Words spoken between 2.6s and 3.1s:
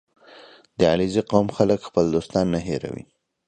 هېروي.